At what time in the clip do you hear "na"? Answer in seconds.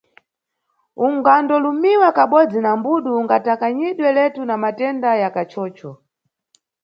2.61-2.71, 4.45-4.55